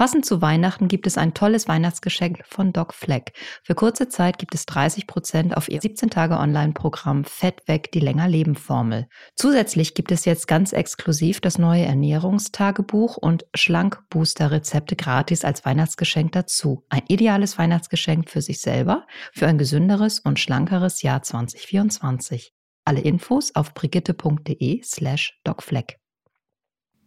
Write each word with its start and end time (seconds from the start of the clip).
Passend 0.00 0.24
zu 0.24 0.40
Weihnachten 0.40 0.88
gibt 0.88 1.06
es 1.06 1.18
ein 1.18 1.34
tolles 1.34 1.68
Weihnachtsgeschenk 1.68 2.42
von 2.46 2.72
Doc 2.72 2.94
Fleck. 2.94 3.34
Für 3.62 3.74
kurze 3.74 4.08
Zeit 4.08 4.38
gibt 4.38 4.54
es 4.54 4.64
30 4.64 5.06
Prozent 5.06 5.54
auf 5.54 5.68
ihr 5.68 5.78
17 5.78 6.08
Tage 6.08 6.38
Online-Programm 6.38 7.24
Fett 7.24 7.68
weg, 7.68 7.92
die 7.92 8.00
länger 8.00 8.26
leben 8.26 8.54
Formel. 8.54 9.08
Zusätzlich 9.36 9.92
gibt 9.92 10.10
es 10.10 10.24
jetzt 10.24 10.48
ganz 10.48 10.72
exklusiv 10.72 11.42
das 11.42 11.58
neue 11.58 11.84
Ernährungstagebuch 11.84 13.18
und 13.18 13.44
Schlank 13.54 14.02
Booster 14.08 14.50
Rezepte 14.50 14.96
gratis 14.96 15.44
als 15.44 15.66
Weihnachtsgeschenk 15.66 16.32
dazu. 16.32 16.82
Ein 16.88 17.02
ideales 17.08 17.58
Weihnachtsgeschenk 17.58 18.30
für 18.30 18.40
sich 18.40 18.62
selber, 18.62 19.06
für 19.34 19.48
ein 19.48 19.58
gesünderes 19.58 20.18
und 20.18 20.40
schlankeres 20.40 21.02
Jahr 21.02 21.20
2024. 21.20 22.54
Alle 22.86 23.02
Infos 23.02 23.54
auf 23.54 23.74
brigitte.de 23.74 24.82
slash 24.82 25.38
docfleck. 25.44 25.99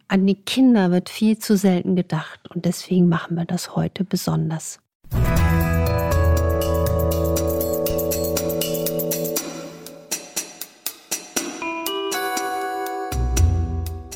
An 0.06 0.26
die 0.26 0.34
Kinder 0.34 0.90
wird 0.90 1.08
viel 1.08 1.38
zu 1.38 1.56
selten 1.56 1.96
gedacht 1.96 2.40
und 2.54 2.66
deswegen 2.66 3.08
machen 3.08 3.36
wir 3.36 3.46
das 3.46 3.74
heute 3.74 4.04
besonders. 4.04 4.78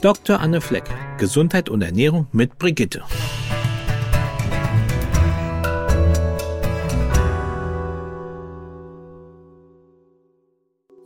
Dr. 0.00 0.38
Anne 0.38 0.60
Fleck, 0.60 0.84
Gesundheit 1.18 1.68
und 1.68 1.82
Ernährung 1.82 2.28
mit 2.32 2.58
Brigitte. 2.58 3.02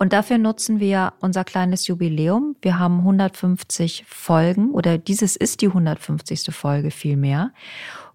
Und 0.02 0.12
dafür 0.12 0.36
nutzen 0.36 0.80
wir 0.80 1.12
unser 1.20 1.44
kleines 1.44 1.86
Jubiläum. 1.86 2.56
Wir 2.60 2.80
haben 2.80 2.98
150 2.98 4.04
Folgen 4.08 4.72
oder 4.72 4.98
dieses 4.98 5.36
ist 5.36 5.60
die 5.60 5.68
150. 5.68 6.52
Folge 6.52 6.90
vielmehr. 6.90 7.52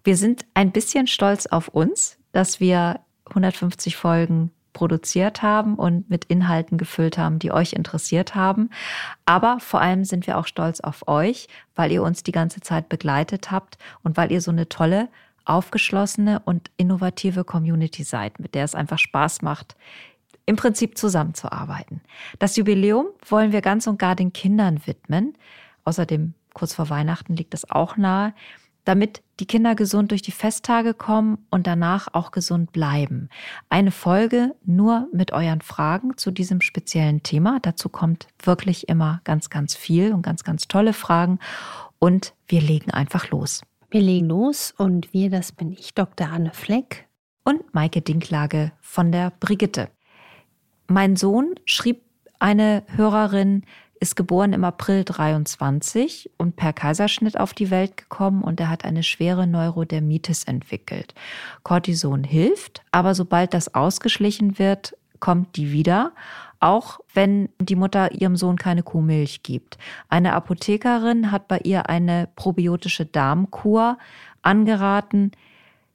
Wir 0.04 0.18
sind 0.18 0.44
ein 0.52 0.70
bisschen 0.70 1.06
stolz 1.06 1.46
auf 1.46 1.68
uns, 1.68 2.18
dass 2.32 2.60
wir 2.60 3.00
150 3.30 3.96
Folgen 3.96 4.50
produziert 4.74 5.40
haben 5.40 5.76
und 5.76 6.10
mit 6.10 6.26
Inhalten 6.26 6.76
gefüllt 6.76 7.16
haben, 7.16 7.38
die 7.38 7.52
euch 7.52 7.72
interessiert 7.72 8.34
haben. 8.34 8.68
Aber 9.24 9.58
vor 9.58 9.80
allem 9.80 10.04
sind 10.04 10.26
wir 10.26 10.36
auch 10.36 10.46
stolz 10.46 10.80
auf 10.80 11.08
euch, 11.08 11.48
weil 11.74 11.90
ihr 11.90 12.02
uns 12.02 12.22
die 12.22 12.32
ganze 12.32 12.60
Zeit 12.60 12.90
begleitet 12.90 13.50
habt 13.50 13.78
und 14.02 14.18
weil 14.18 14.30
ihr 14.30 14.42
so 14.42 14.50
eine 14.50 14.68
tolle, 14.68 15.08
aufgeschlossene 15.46 16.42
und 16.44 16.70
innovative 16.76 17.44
Community 17.44 18.04
seid, 18.04 18.40
mit 18.40 18.54
der 18.54 18.64
es 18.64 18.74
einfach 18.74 18.98
Spaß 18.98 19.40
macht, 19.40 19.74
im 20.48 20.56
Prinzip 20.56 20.96
zusammenzuarbeiten. 20.96 22.00
Das 22.38 22.56
Jubiläum 22.56 23.08
wollen 23.28 23.52
wir 23.52 23.60
ganz 23.60 23.86
und 23.86 23.98
gar 23.98 24.16
den 24.16 24.32
Kindern 24.32 24.80
widmen. 24.86 25.34
Außerdem 25.84 26.32
kurz 26.54 26.72
vor 26.72 26.88
Weihnachten 26.88 27.36
liegt 27.36 27.52
es 27.52 27.70
auch 27.70 27.98
nahe, 27.98 28.32
damit 28.84 29.22
die 29.40 29.46
Kinder 29.46 29.74
gesund 29.74 30.10
durch 30.10 30.22
die 30.22 30.32
Festtage 30.32 30.94
kommen 30.94 31.46
und 31.50 31.66
danach 31.66 32.08
auch 32.14 32.30
gesund 32.30 32.72
bleiben. 32.72 33.28
Eine 33.68 33.90
Folge 33.90 34.54
nur 34.64 35.06
mit 35.12 35.34
euren 35.34 35.60
Fragen 35.60 36.16
zu 36.16 36.30
diesem 36.30 36.62
speziellen 36.62 37.22
Thema. 37.22 37.58
Dazu 37.60 37.90
kommt 37.90 38.28
wirklich 38.42 38.88
immer 38.88 39.20
ganz, 39.24 39.50
ganz 39.50 39.74
viel 39.74 40.14
und 40.14 40.22
ganz, 40.22 40.44
ganz 40.44 40.66
tolle 40.66 40.94
Fragen. 40.94 41.40
Und 41.98 42.32
wir 42.46 42.62
legen 42.62 42.90
einfach 42.90 43.28
los. 43.28 43.60
Wir 43.90 44.00
legen 44.00 44.28
los 44.28 44.72
und 44.78 45.12
wir, 45.12 45.28
das 45.28 45.52
bin 45.52 45.72
ich, 45.72 45.92
Dr. 45.92 46.30
Anne 46.30 46.52
Fleck. 46.54 47.06
Und 47.44 47.74
Maike 47.74 48.00
Dinklage 48.00 48.72
von 48.80 49.12
der 49.12 49.30
Brigitte. 49.40 49.90
Mein 50.90 51.16
Sohn 51.16 51.54
schrieb 51.66 52.00
eine 52.38 52.82
Hörerin, 52.96 53.62
ist 54.00 54.16
geboren 54.16 54.54
im 54.54 54.64
April 54.64 55.04
23 55.04 56.30
und 56.38 56.56
per 56.56 56.72
Kaiserschnitt 56.72 57.38
auf 57.38 57.52
die 57.52 57.70
Welt 57.70 57.98
gekommen 57.98 58.42
und 58.42 58.58
er 58.58 58.70
hat 58.70 58.86
eine 58.86 59.02
schwere 59.02 59.46
Neurodermitis 59.46 60.44
entwickelt. 60.44 61.14
Cortison 61.62 62.24
hilft, 62.24 62.82
aber 62.90 63.14
sobald 63.14 63.52
das 63.52 63.74
ausgeschlichen 63.74 64.58
wird, 64.58 64.96
kommt 65.20 65.56
die 65.56 65.72
wieder, 65.72 66.12
auch 66.58 67.00
wenn 67.12 67.50
die 67.60 67.76
Mutter 67.76 68.12
ihrem 68.12 68.36
Sohn 68.36 68.56
keine 68.56 68.82
Kuhmilch 68.82 69.42
gibt. 69.42 69.76
Eine 70.08 70.32
Apothekerin 70.32 71.30
hat 71.30 71.48
bei 71.48 71.58
ihr 71.58 71.90
eine 71.90 72.30
probiotische 72.34 73.04
Darmkur 73.04 73.98
angeraten. 74.40 75.32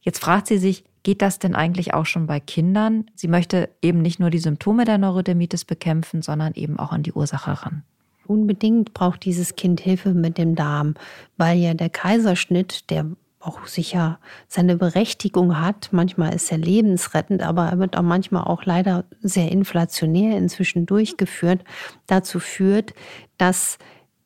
Jetzt 0.02 0.20
fragt 0.20 0.48
sie 0.48 0.59
sich, 0.59 0.84
Geht 1.03 1.22
das 1.22 1.38
denn 1.38 1.53
eigentlich 1.53 1.94
auch 1.94 2.06
schon 2.06 2.28
bei 2.28 2.40
Kindern? 2.40 3.06
Sie 3.14 3.28
möchte 3.28 3.69
eben 3.81 4.02
nicht 4.02 4.19
nur 4.19 4.30
die 4.30 4.40
Symptome 4.40 4.86
der 4.86 4.97
Neurodermitis 4.97 5.66
bekämpfen, 5.66 6.22
sondern 6.22 6.53
eben 6.53 6.80
auch 6.80 6.91
an 6.91 7.03
die 7.03 7.12
Ursache 7.12 7.64
ran. 7.64 7.84
Unbedingt 8.25 8.94
braucht 8.94 9.25
dieses 9.25 9.56
Kind 9.56 9.81
Hilfe 9.81 10.14
mit 10.14 10.38
dem 10.38 10.56
Darm, 10.56 10.96
weil 11.38 11.58
ja 11.58 11.74
der 11.74 11.90
Kaiserschnitt, 11.90 12.90
der 12.90 13.06
auch 13.41 13.66
sicher 13.66 14.19
seine 14.47 14.78
Berechtigung 14.78 15.59
hat. 15.59 15.90
Manchmal 15.91 16.34
ist 16.34 16.52
er 16.52 16.58
lebensrettend, 16.58 17.41
aber 17.41 17.68
er 17.68 17.80
wird 17.80 17.97
auch 17.97 18.03
manchmal 18.03 18.46
auch 18.46 18.64
leider 18.64 19.03
sehr 19.22 19.52
inflationär 19.52 20.38
inzwischen 20.38 20.85
durchgeführt. 20.85 21.64
Dazu 22.08 22.40
führt, 22.40 22.94
dass 23.38 23.78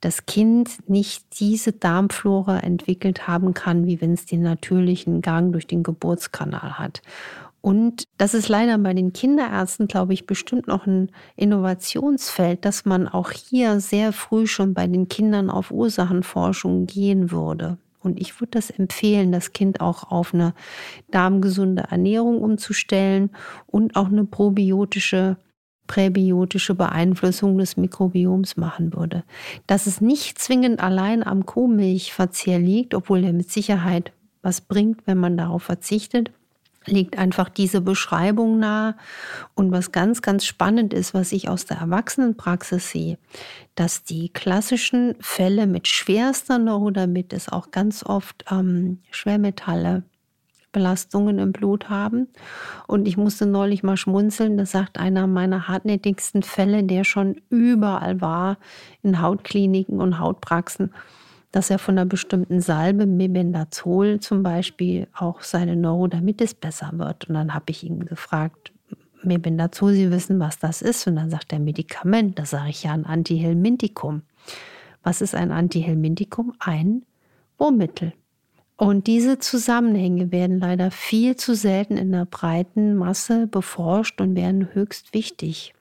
das 0.01 0.25
Kind 0.25 0.89
nicht 0.89 1.39
diese 1.39 1.71
Darmflora 1.73 2.59
entwickelt 2.59 3.27
haben 3.27 3.53
kann, 3.53 3.85
wie 3.85 3.99
wenn 4.01 4.13
es 4.13 4.25
den 4.25 4.41
natürlichen 4.41 5.21
Gang 5.21 5.51
durch 5.51 5.67
den 5.67 5.83
Geburtskanal 5.83 6.77
hat. 6.77 7.01
Und 7.61 8.03
das 8.17 8.33
ist 8.33 8.47
leider 8.47 8.77
bei 8.77 8.93
den 8.93 9.11
Kinderärzten, 9.11 9.87
glaube 9.87 10.13
ich, 10.13 10.25
bestimmt 10.25 10.67
noch 10.67 10.85
ein 10.85 11.11
Innovationsfeld, 11.35 12.63
dass 12.63 12.85
man 12.85 13.07
auch 13.07 13.31
hier 13.31 13.79
sehr 13.79 14.13
früh 14.13 14.47
schon 14.47 14.73
bei 14.73 14.87
den 14.87 15.09
Kindern 15.09 15.49
auf 15.49 15.71
Ursachenforschung 15.71 16.85
gehen 16.85 17.31
würde. 17.31 17.77
Und 17.99 18.21
ich 18.21 18.39
würde 18.39 18.51
das 18.51 18.69
empfehlen, 18.69 19.31
das 19.31 19.51
Kind 19.51 19.81
auch 19.81 20.11
auf 20.11 20.33
eine 20.33 20.53
darmgesunde 21.11 21.85
Ernährung 21.89 22.41
umzustellen 22.41 23.31
und 23.65 23.95
auch 23.95 24.07
eine 24.07 24.23
probiotische 24.23 25.35
präbiotische 25.87 26.75
Beeinflussung 26.75 27.57
des 27.57 27.77
Mikrobioms 27.77 28.57
machen 28.57 28.93
würde. 28.93 29.23
Dass 29.65 29.87
es 29.87 30.01
nicht 30.01 30.39
zwingend 30.39 30.79
allein 30.81 31.25
am 31.25 31.45
Kuhmilchverzehr 31.45 32.59
liegt, 32.59 32.93
obwohl 32.93 33.23
er 33.23 33.33
mit 33.33 33.51
Sicherheit 33.51 34.11
was 34.41 34.61
bringt, 34.61 35.01
wenn 35.05 35.17
man 35.17 35.37
darauf 35.37 35.63
verzichtet, 35.63 36.31
liegt 36.87 37.17
einfach 37.17 37.49
diese 37.49 37.81
Beschreibung 37.81 38.59
nahe. 38.59 38.95
Und 39.55 39.71
was 39.71 39.91
ganz, 39.91 40.21
ganz 40.21 40.45
spannend 40.45 40.93
ist, 40.93 41.13
was 41.13 41.31
ich 41.31 41.49
aus 41.49 41.65
der 41.65 41.77
Erwachsenenpraxis 41.77 42.91
sehe, 42.91 43.17
dass 43.75 44.03
die 44.03 44.29
klassischen 44.29 45.15
Fälle 45.19 45.67
mit 45.67 45.87
schwerster 45.87 46.57
Neurodermitis 46.57 47.49
auch 47.49 47.71
ganz 47.71 48.05
oft 48.05 48.45
ähm, 48.49 48.99
Schwermetalle 49.11 50.03
Belastungen 50.77 51.39
im 51.39 51.53
Blut 51.53 51.89
haben. 51.89 52.27
Und 52.85 53.07
ich 53.07 53.17
musste 53.17 53.47
neulich 53.47 53.81
mal 53.81 53.97
schmunzeln, 53.97 54.57
das 54.57 54.71
sagt 54.71 54.99
einer 54.99 55.25
meiner 55.25 55.67
hartnäckigsten 55.67 56.43
Fälle, 56.43 56.83
der 56.83 57.03
schon 57.03 57.41
überall 57.49 58.21
war 58.21 58.57
in 59.01 59.19
Hautkliniken 59.19 59.99
und 59.99 60.19
Hautpraxen, 60.19 60.93
dass 61.51 61.71
er 61.71 61.79
von 61.79 61.97
einer 61.97 62.05
bestimmten 62.05 62.61
Salbe, 62.61 63.07
Mebendazol 63.07 64.19
zum 64.19 64.43
Beispiel, 64.43 65.07
auch 65.17 65.41
seine 65.41 65.75
Neurodermitis 65.75 66.53
besser 66.53 66.91
wird. 66.93 67.27
Und 67.27 67.33
dann 67.33 67.55
habe 67.55 67.65
ich 67.69 67.83
ihn 67.83 68.05
gefragt, 68.05 68.71
Mebendazol, 69.23 69.93
Sie 69.93 70.11
wissen, 70.11 70.39
was 70.39 70.59
das 70.59 70.83
ist? 70.83 71.07
Und 71.07 71.15
dann 71.15 71.31
sagt 71.31 71.51
er 71.51 71.59
Medikament. 71.59 72.37
Da 72.37 72.45
sage 72.45 72.69
ich 72.69 72.83
ja 72.83 72.93
ein 72.93 73.03
Antihelmintikum. 73.03 74.21
Was 75.01 75.21
ist 75.21 75.33
ein 75.33 75.51
Antihelmintikum? 75.51 76.53
Ein 76.59 77.01
Wurmmittel. 77.57 78.13
Und 78.77 79.07
diese 79.07 79.39
Zusammenhänge 79.39 80.31
werden 80.31 80.59
leider 80.59 80.91
viel 80.91 81.35
zu 81.35 81.55
selten 81.55 81.97
in 81.97 82.11
der 82.11 82.25
breiten 82.25 82.95
Masse 82.95 83.47
beforscht 83.47 84.21
und 84.21 84.35
werden 84.35 84.69
höchst 84.73 85.13
wichtig. 85.13 85.73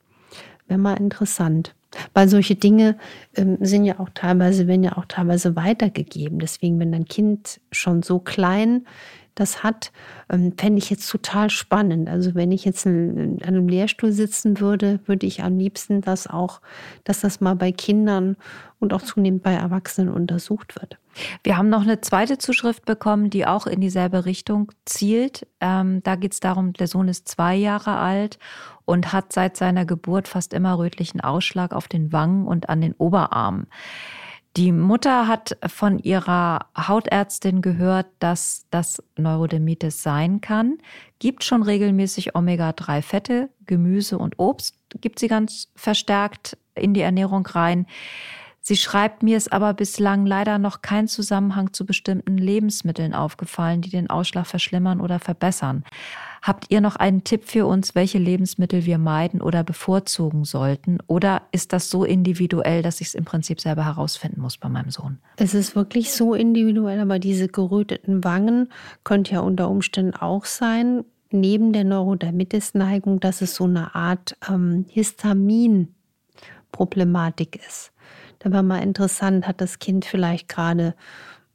Wäre 0.66 0.80
mal 0.80 0.94
interessant. 0.94 1.74
Weil 2.14 2.28
solche 2.28 2.56
Dinge 2.56 2.96
ähm, 3.34 3.58
sind 3.60 3.84
ja 3.84 4.00
auch 4.00 4.08
teilweise, 4.12 4.66
werden 4.66 4.82
ja 4.82 4.96
auch 4.96 5.04
teilweise 5.06 5.56
weitergegeben. 5.56 6.38
Deswegen, 6.38 6.78
wenn 6.78 6.94
ein 6.94 7.04
Kind 7.04 7.60
schon 7.70 8.02
so 8.02 8.18
klein 8.18 8.86
das 9.34 9.62
hat, 9.62 9.92
ähm, 10.30 10.54
fände 10.56 10.78
ich 10.78 10.88
jetzt 10.90 11.08
total 11.10 11.50
spannend. 11.50 12.08
Also 12.08 12.34
wenn 12.34 12.50
ich 12.50 12.64
jetzt 12.64 12.86
in, 12.86 13.42
einem 13.42 13.68
Lehrstuhl 13.68 14.10
sitzen 14.10 14.60
würde, 14.60 15.00
würde 15.04 15.26
ich 15.26 15.42
am 15.42 15.58
liebsten 15.58 16.00
das 16.00 16.26
auch, 16.26 16.60
dass 17.04 17.20
das 17.20 17.40
mal 17.40 17.54
bei 17.54 17.70
Kindern 17.70 18.36
und 18.80 18.92
auch 18.92 19.02
zunehmend 19.02 19.42
bei 19.42 19.52
Erwachsenen 19.52 20.12
untersucht 20.12 20.80
wird. 20.80 20.98
Wir 21.42 21.56
haben 21.56 21.68
noch 21.68 21.82
eine 21.82 22.00
zweite 22.00 22.38
Zuschrift 22.38 22.84
bekommen, 22.84 23.30
die 23.30 23.46
auch 23.46 23.66
in 23.66 23.80
dieselbe 23.80 24.24
Richtung 24.24 24.72
zielt. 24.84 25.46
Ähm, 25.60 26.02
da 26.02 26.16
geht 26.16 26.32
es 26.32 26.40
darum, 26.40 26.72
der 26.72 26.86
Sohn 26.86 27.08
ist 27.08 27.28
zwei 27.28 27.54
Jahre 27.54 27.96
alt 27.96 28.38
und 28.84 29.12
hat 29.12 29.32
seit 29.32 29.56
seiner 29.56 29.84
Geburt 29.84 30.28
fast 30.28 30.52
immer 30.52 30.78
rötlichen 30.78 31.20
Ausschlag 31.20 31.72
auf 31.72 31.88
den 31.88 32.12
Wangen 32.12 32.46
und 32.46 32.68
an 32.68 32.80
den 32.80 32.94
Oberarmen. 32.94 33.66
Die 34.56 34.72
Mutter 34.72 35.28
hat 35.28 35.58
von 35.66 35.98
ihrer 35.98 36.60
Hautärztin 36.74 37.60
gehört, 37.60 38.06
dass 38.20 38.64
das 38.70 39.02
Neurodermitis 39.18 40.02
sein 40.02 40.40
kann, 40.40 40.78
gibt 41.18 41.44
schon 41.44 41.62
regelmäßig 41.62 42.34
Omega-3-Fette, 42.34 43.50
Gemüse 43.66 44.16
und 44.16 44.38
Obst, 44.38 44.74
gibt 45.02 45.18
sie 45.18 45.28
ganz 45.28 45.68
verstärkt 45.76 46.56
in 46.74 46.94
die 46.94 47.02
Ernährung 47.02 47.44
rein. 47.46 47.86
Sie 48.68 48.76
schreibt, 48.76 49.22
mir 49.22 49.36
ist 49.36 49.52
aber 49.52 49.74
bislang 49.74 50.26
leider 50.26 50.58
noch 50.58 50.82
kein 50.82 51.06
Zusammenhang 51.06 51.72
zu 51.72 51.86
bestimmten 51.86 52.36
Lebensmitteln 52.36 53.14
aufgefallen, 53.14 53.80
die 53.80 53.90
den 53.90 54.10
Ausschlag 54.10 54.48
verschlimmern 54.48 55.00
oder 55.00 55.20
verbessern. 55.20 55.84
Habt 56.42 56.64
ihr 56.68 56.80
noch 56.80 56.96
einen 56.96 57.22
Tipp 57.22 57.44
für 57.44 57.64
uns, 57.64 57.94
welche 57.94 58.18
Lebensmittel 58.18 58.84
wir 58.84 58.98
meiden 58.98 59.40
oder 59.40 59.62
bevorzugen 59.62 60.44
sollten? 60.44 60.98
Oder 61.06 61.42
ist 61.52 61.72
das 61.72 61.90
so 61.90 62.02
individuell, 62.02 62.82
dass 62.82 63.00
ich 63.00 63.06
es 63.06 63.14
im 63.14 63.24
Prinzip 63.24 63.60
selber 63.60 63.84
herausfinden 63.84 64.40
muss 64.40 64.58
bei 64.58 64.68
meinem 64.68 64.90
Sohn? 64.90 65.18
Es 65.36 65.54
ist 65.54 65.76
wirklich 65.76 66.10
so 66.10 66.34
individuell, 66.34 66.98
aber 66.98 67.20
diese 67.20 67.46
geröteten 67.46 68.24
Wangen 68.24 68.72
könnte 69.04 69.34
ja 69.34 69.42
unter 69.42 69.70
Umständen 69.70 70.16
auch 70.16 70.44
sein. 70.44 71.04
Neben 71.30 71.72
der 71.72 71.84
Neurodermitis-Neigung, 71.84 73.20
dass 73.20 73.42
es 73.42 73.54
so 73.54 73.62
eine 73.62 73.94
Art 73.94 74.36
ähm, 74.50 74.86
Histamin-Problematik 74.88 77.60
ist. 77.64 77.92
War 78.48 78.62
mal 78.62 78.82
interessant, 78.82 79.48
hat 79.48 79.60
das 79.60 79.80
Kind 79.80 80.04
vielleicht 80.04 80.48
gerade 80.48 80.94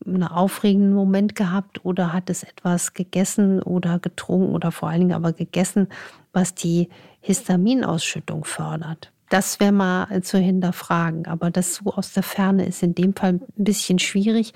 einen 0.06 0.24
aufregenden 0.24 0.94
Moment 0.94 1.36
gehabt 1.36 1.86
oder 1.86 2.12
hat 2.12 2.30
es 2.30 2.44
etwas 2.44 2.94
gegessen 2.94 3.62
oder 3.62 4.00
getrunken 4.00 4.54
oder 4.54 4.72
vor 4.72 4.90
allen 4.90 5.02
Dingen 5.02 5.14
aber 5.14 5.32
gegessen, 5.32 5.88
was 6.34 6.54
die 6.54 6.90
Histaminausschüttung 7.22 8.44
fördert. 8.44 9.12
Das 9.30 9.62
wäre 9.62 9.72
mal 9.72 10.22
zu 10.24 10.38
hinterfragen, 10.38 11.28
aber 11.28 11.52
das 11.52 11.76
so 11.76 11.94
aus 11.94 12.12
der 12.12 12.24
Ferne 12.24 12.66
ist 12.66 12.84
in 12.84 12.96
dem 12.96 13.16
Fall 13.16 13.36
ein 13.36 13.42
bisschen 13.56 14.00
schwierig. 14.00 14.54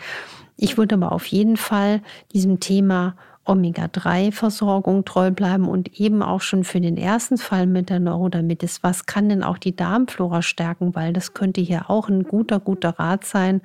Ich 0.57 0.77
würde 0.77 0.95
aber 0.95 1.13
auf 1.13 1.25
jeden 1.27 1.55
Fall 1.55 2.01
diesem 2.33 2.59
Thema 2.59 3.15
Omega-3-Versorgung 3.45 5.05
treu 5.05 5.31
bleiben 5.31 5.67
und 5.67 5.99
eben 5.99 6.21
auch 6.21 6.41
schon 6.41 6.63
für 6.63 6.81
den 6.81 6.97
ersten 6.97 7.37
Fall 7.37 7.67
mit 7.67 7.89
der 7.89 7.99
Neurodermitis, 7.99 8.81
was 8.81 9.05
kann 9.05 9.29
denn 9.29 9.43
auch 9.43 9.57
die 9.57 9.75
Darmflora 9.75 10.41
stärken, 10.41 10.95
weil 10.95 11.13
das 11.13 11.33
könnte 11.33 11.61
hier 11.61 11.89
auch 11.89 12.09
ein 12.09 12.23
guter, 12.23 12.59
guter 12.59 12.99
Rat 12.99 13.25
sein. 13.25 13.61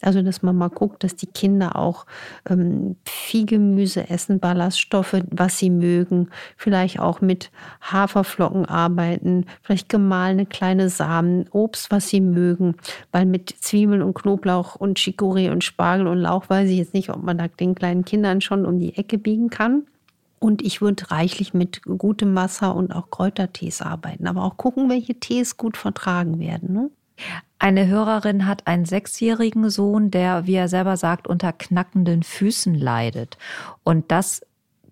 Also, 0.00 0.22
dass 0.22 0.42
man 0.42 0.56
mal 0.56 0.70
guckt, 0.70 1.02
dass 1.02 1.16
die 1.16 1.26
Kinder 1.26 1.74
auch 1.74 2.06
ähm, 2.48 2.96
viel 3.04 3.46
Gemüse 3.46 4.08
essen, 4.08 4.38
Ballaststoffe, 4.38 5.16
was 5.30 5.58
sie 5.58 5.70
mögen, 5.70 6.28
vielleicht 6.56 7.00
auch 7.00 7.20
mit 7.20 7.50
Haferflocken 7.82 8.64
arbeiten, 8.64 9.44
vielleicht 9.60 9.88
gemahlene 9.88 10.46
kleine 10.46 10.88
Samen, 10.88 11.46
Obst, 11.50 11.90
was 11.90 12.08
sie 12.08 12.20
mögen, 12.20 12.76
weil 13.10 13.26
mit 13.26 13.50
Zwiebeln 13.50 14.02
und 14.02 14.14
Knoblauch 14.14 14.76
und 14.76 14.98
Chicorée 14.98 15.50
und 15.50 15.64
Spargel 15.64 16.06
und 16.06 16.18
Lauch 16.18 16.48
weiß 16.48 16.70
ich 16.70 16.78
jetzt 16.78 16.94
nicht, 16.94 17.10
ob 17.10 17.22
man 17.22 17.36
da 17.36 17.48
den 17.48 17.74
kleinen 17.74 18.04
Kindern 18.04 18.40
schon 18.40 18.64
um 18.64 18.78
die 18.78 18.96
Ecke 18.96 19.17
biegen 19.18 19.50
kann. 19.50 19.86
Und 20.40 20.62
ich 20.62 20.80
würde 20.80 21.10
reichlich 21.10 21.52
mit 21.52 21.82
gutem 21.82 22.34
Wasser 22.36 22.76
und 22.76 22.94
auch 22.94 23.10
Kräutertees 23.10 23.82
arbeiten, 23.82 24.26
aber 24.28 24.44
auch 24.44 24.56
gucken, 24.56 24.88
welche 24.88 25.18
Tees 25.18 25.56
gut 25.56 25.76
vertragen 25.76 26.38
werden. 26.38 26.72
Ne? 26.72 26.90
Eine 27.58 27.88
Hörerin 27.88 28.46
hat 28.46 28.66
einen 28.68 28.84
sechsjährigen 28.84 29.68
Sohn, 29.68 30.12
der, 30.12 30.46
wie 30.46 30.54
er 30.54 30.68
selber 30.68 30.96
sagt, 30.96 31.26
unter 31.26 31.52
knackenden 31.52 32.22
Füßen 32.22 32.74
leidet. 32.74 33.36
Und 33.82 34.12
das 34.12 34.42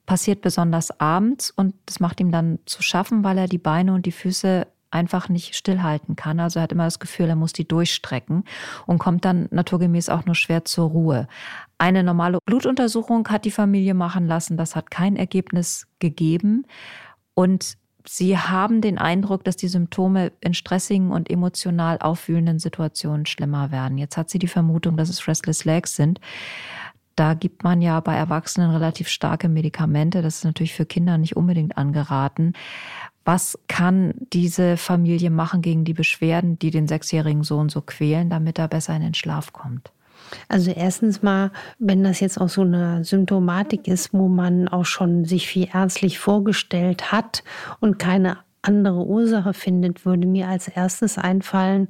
passiert 0.05 0.41
besonders 0.41 1.01
abends 1.01 1.51
und 1.51 1.75
das 1.87 2.01
macht 2.01 2.21
ihm 2.21 2.31
dann 2.31 2.59
zu 2.65 2.83
schaffen, 2.83 3.25
weil 3.25 3.39
er 3.39 3.49
die 3.49 3.59
Beine 3.59 3.93
und 3.93 4.07
die 4.07 4.13
Füße 4.13 4.67
einfach 4.91 5.29
nicht 5.29 5.55
stillhalten 5.55 6.17
kann. 6.17 6.41
Also 6.41 6.59
er 6.59 6.65
hat 6.65 6.73
immer 6.73 6.85
das 6.85 6.99
Gefühl, 6.99 7.29
er 7.29 7.37
muss 7.37 7.53
die 7.53 7.67
durchstrecken 7.67 8.45
und 8.87 8.99
kommt 8.99 9.25
dann 9.25 9.49
naturgemäß 9.51 10.09
auch 10.09 10.25
nur 10.27 10.35
schwer 10.35 10.65
zur 10.65 10.89
Ruhe. 10.89 11.29
Eine 11.79 12.03
normale 12.03 12.39
Blutuntersuchung 12.45 13.29
hat 13.29 13.45
die 13.45 13.51
Familie 13.51 13.95
machen 13.95 14.27
lassen. 14.27 14.57
Das 14.57 14.77
hat 14.77 14.91
kein 14.91 15.17
Ergebnis 15.17 15.87
gegeben. 15.99 16.67
Und 17.35 17.77
sie 18.09 18.39
haben 18.39 18.81
den 18.81 18.99
Eindruck, 18.99 19.45
dass 19.45 19.57
die 19.57 19.69
Symptome 19.69 20.33
in 20.41 20.55
stressigen 20.55 21.11
und 21.11 21.31
emotional 21.31 21.99
aufwühlenden 21.99 22.59
Situationen 22.59 23.27
schlimmer 23.27 23.71
werden. 23.71 23.99
Jetzt 23.99 24.17
hat 24.17 24.31
sie 24.31 24.39
die 24.39 24.49
Vermutung, 24.49 24.97
dass 24.97 25.09
es 25.09 25.27
Restless 25.29 25.65
Legs 25.65 25.97
sind. 25.97 26.21
Da 27.17 27.33
gibt 27.33 27.65
man 27.65 27.81
ja 27.81 27.99
bei 28.01 28.15
Erwachsenen 28.15 28.71
relativ 28.71 29.09
starke 29.09 29.49
Medikamente. 29.49 30.21
Das 30.23 30.37
ist 30.37 30.45
natürlich 30.45 30.75
für 30.75 30.85
Kinder 30.85 31.17
nicht 31.19 31.35
unbedingt 31.37 31.79
angeraten. 31.79 32.53
Was 33.27 33.59
kann 33.67 34.15
diese 34.33 34.77
Familie 34.77 35.31
machen 35.31 35.61
gegen 35.61 35.85
die 35.85 35.95
Beschwerden, 35.95 36.61
die 36.61 36.71
den 36.71 36.87
sechsjährigen 36.87 37.43
Sohn 37.43 37.69
so 37.69 37.81
quälen, 37.81 38.31
damit 38.31 38.59
er 38.59 38.69
besser 38.69 38.95
in 38.95 39.03
den 39.03 39.15
Schlaf 39.15 39.53
kommt? 39.53 39.91
Also 40.49 40.71
erstens 40.71 41.23
mal, 41.23 41.51
wenn 41.81 42.05
das 42.05 42.21
jetzt 42.21 42.41
auch 42.41 42.49
so 42.49 42.63
eine 42.63 43.05
Symptomatik 43.05 43.89
ist, 43.89 44.13
wo 44.13 44.29
man 44.29 44.69
auch 44.69 44.85
schon 44.85 45.25
sich 45.25 45.49
viel 45.49 45.69
ärztlich 45.73 46.21
vorgestellt 46.21 47.11
hat 47.11 47.43
und 47.81 47.99
keine 47.99 48.39
andere 48.63 49.05
Ursache 49.05 49.55
findet, 49.55 50.05
würde 50.07 50.27
mir 50.27 50.49
als 50.49 50.69
erstes 50.69 51.19
einfallen, 51.19 51.89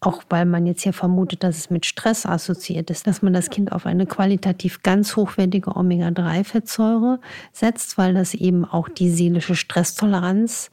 auch 0.00 0.22
weil 0.30 0.46
man 0.46 0.66
jetzt 0.66 0.82
hier 0.82 0.94
vermutet, 0.94 1.42
dass 1.42 1.58
es 1.58 1.70
mit 1.70 1.84
Stress 1.84 2.24
assoziiert 2.24 2.90
ist, 2.90 3.06
dass 3.06 3.20
man 3.20 3.34
das 3.34 3.50
Kind 3.50 3.70
auf 3.72 3.84
eine 3.84 4.06
qualitativ 4.06 4.82
ganz 4.82 5.14
hochwertige 5.14 5.76
Omega-3-Fettsäure 5.76 7.20
setzt, 7.52 7.98
weil 7.98 8.14
das 8.14 8.32
eben 8.32 8.64
auch 8.64 8.88
die 8.88 9.10
seelische 9.10 9.54
Stresstoleranz 9.54 10.70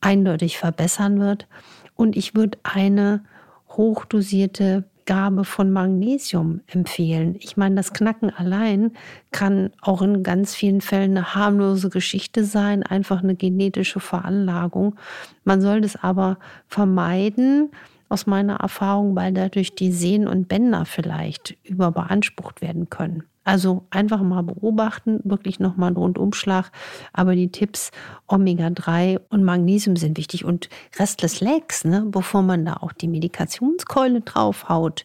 eindeutig 0.00 0.58
verbessern 0.58 1.20
wird. 1.20 1.46
Und 1.94 2.16
ich 2.16 2.34
würde 2.34 2.58
eine 2.64 3.22
hochdosierte 3.68 4.84
Gabe 5.06 5.44
von 5.44 5.70
Magnesium 5.70 6.60
empfehlen. 6.66 7.36
Ich 7.38 7.56
meine, 7.56 7.74
das 7.76 7.92
Knacken 7.92 8.30
allein 8.30 8.92
kann 9.32 9.70
auch 9.82 10.02
in 10.02 10.22
ganz 10.22 10.54
vielen 10.54 10.80
Fällen 10.80 11.16
eine 11.16 11.34
harmlose 11.34 11.90
Geschichte 11.90 12.44
sein, 12.44 12.82
einfach 12.82 13.22
eine 13.22 13.34
genetische 13.34 14.00
Veranlagung. 14.00 14.96
Man 15.44 15.60
soll 15.60 15.82
das 15.82 15.96
aber 16.02 16.38
vermeiden, 16.68 17.70
aus 18.14 18.26
meiner 18.26 18.60
Erfahrung, 18.60 19.16
weil 19.16 19.32
dadurch 19.32 19.74
die 19.74 19.90
Sehnen 19.90 20.28
und 20.28 20.46
Bänder 20.46 20.84
vielleicht 20.84 21.56
überbeansprucht 21.64 22.62
werden 22.62 22.88
können. 22.88 23.24
Also 23.42 23.86
einfach 23.90 24.22
mal 24.22 24.42
beobachten, 24.42 25.20
wirklich 25.24 25.58
nochmal 25.58 25.88
einen 25.88 25.96
Rundumschlag. 25.96 26.70
Aber 27.12 27.34
die 27.34 27.50
Tipps 27.50 27.90
Omega-3 28.28 29.20
und 29.30 29.42
Magnesium 29.42 29.96
sind 29.96 30.16
wichtig. 30.16 30.44
Und 30.44 30.68
Restless 30.96 31.40
Legs, 31.40 31.84
ne, 31.84 32.04
bevor 32.06 32.42
man 32.42 32.64
da 32.64 32.74
auch 32.74 32.92
die 32.92 33.08
Medikationskeule 33.08 34.20
draufhaut, 34.20 35.04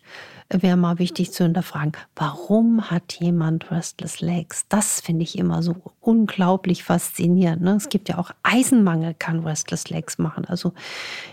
wäre 0.50 0.78
mal 0.78 1.00
wichtig 1.00 1.32
zu 1.32 1.44
hinterfragen, 1.44 1.92
warum 2.16 2.90
hat 2.90 3.14
jemand 3.20 3.70
Restless 3.72 4.20
Legs? 4.20 4.66
Das 4.68 5.00
finde 5.00 5.24
ich 5.24 5.38
immer 5.38 5.62
so 5.62 5.76
unglaublich 6.00 6.84
faszinierend. 6.84 7.62
Ne? 7.62 7.76
Es 7.76 7.90
gibt 7.90 8.10
ja 8.10 8.18
auch 8.18 8.32
Eisenmangel, 8.42 9.14
kann 9.14 9.46
Restless 9.46 9.90
Legs 9.90 10.18
machen. 10.18 10.46
Also 10.46 10.74